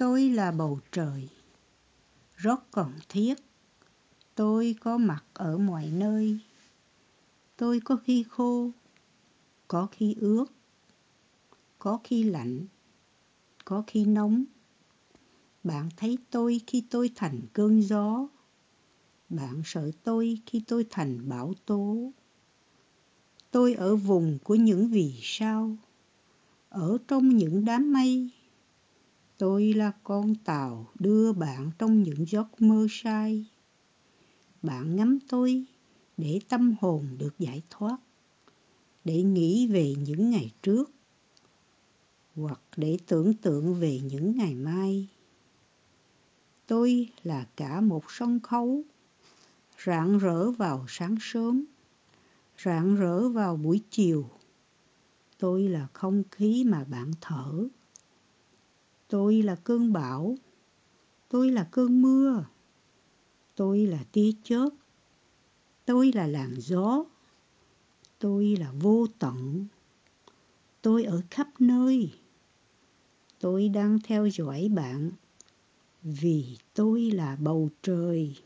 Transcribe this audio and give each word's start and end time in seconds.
Tôi 0.00 0.30
là 0.30 0.50
bầu 0.50 0.80
trời, 0.92 1.28
rất 2.36 2.70
cần 2.70 2.92
thiết. 3.08 3.34
Tôi 4.34 4.76
có 4.80 4.98
mặt 4.98 5.24
ở 5.34 5.58
mọi 5.58 5.90
nơi. 5.92 6.38
Tôi 7.56 7.80
có 7.84 7.96
khi 7.96 8.24
khô, 8.30 8.70
có 9.68 9.88
khi 9.92 10.16
ướt, 10.20 10.44
có 11.78 11.98
khi 12.04 12.22
lạnh, 12.22 12.66
có 13.64 13.84
khi 13.86 14.04
nóng. 14.04 14.44
Bạn 15.64 15.88
thấy 15.96 16.18
tôi 16.30 16.60
khi 16.66 16.84
tôi 16.90 17.10
thành 17.14 17.40
cơn 17.52 17.80
gió. 17.80 18.28
Bạn 19.28 19.62
sợ 19.64 19.90
tôi 20.04 20.40
khi 20.46 20.62
tôi 20.66 20.86
thành 20.90 21.28
bão 21.28 21.54
tố. 21.66 22.12
Tôi 23.50 23.74
ở 23.74 23.96
vùng 23.96 24.38
của 24.44 24.54
những 24.54 24.88
vì 24.88 25.14
sao, 25.22 25.76
ở 26.68 26.98
trong 27.08 27.28
những 27.36 27.64
đám 27.64 27.92
mây. 27.92 28.30
Tôi 29.40 29.72
là 29.72 29.92
con 30.04 30.34
tàu 30.34 30.86
đưa 30.98 31.32
bạn 31.32 31.70
trong 31.78 32.02
những 32.02 32.24
giấc 32.28 32.62
mơ 32.62 32.86
say. 32.90 33.46
Bạn 34.62 34.96
ngắm 34.96 35.18
tôi 35.28 35.64
để 36.16 36.40
tâm 36.48 36.74
hồn 36.80 37.06
được 37.18 37.38
giải 37.38 37.62
thoát, 37.70 37.96
để 39.04 39.22
nghĩ 39.22 39.66
về 39.66 39.94
những 40.06 40.30
ngày 40.30 40.52
trước, 40.62 40.90
hoặc 42.36 42.60
để 42.76 42.98
tưởng 43.06 43.34
tượng 43.34 43.74
về 43.74 44.00
những 44.00 44.36
ngày 44.36 44.54
mai. 44.54 45.08
Tôi 46.66 47.08
là 47.22 47.46
cả 47.56 47.80
một 47.80 48.04
sân 48.08 48.40
khấu, 48.40 48.82
rạng 49.84 50.18
rỡ 50.18 50.50
vào 50.50 50.84
sáng 50.88 51.16
sớm, 51.20 51.64
rạng 52.64 52.96
rỡ 52.96 53.28
vào 53.28 53.56
buổi 53.56 53.80
chiều. 53.90 54.30
Tôi 55.38 55.68
là 55.68 55.86
không 55.92 56.22
khí 56.30 56.64
mà 56.66 56.84
bạn 56.84 57.10
thở. 57.20 57.68
Tôi 59.10 59.42
là 59.42 59.54
cơn 59.54 59.92
bão. 59.92 60.36
Tôi 61.28 61.50
là 61.50 61.68
cơn 61.70 62.02
mưa. 62.02 62.44
Tôi 63.54 63.78
là 63.78 64.04
tia 64.12 64.30
chớp. 64.42 64.68
Tôi 65.84 66.12
là 66.14 66.26
làn 66.26 66.54
gió. 66.60 67.04
Tôi 68.18 68.56
là 68.60 68.72
vô 68.72 69.06
tận. 69.18 69.66
Tôi 70.82 71.04
ở 71.04 71.22
khắp 71.30 71.48
nơi. 71.58 72.12
Tôi 73.38 73.68
đang 73.68 73.98
theo 74.04 74.26
dõi 74.26 74.68
bạn 74.68 75.10
vì 76.02 76.56
tôi 76.74 77.00
là 77.00 77.36
bầu 77.36 77.70
trời 77.82 78.36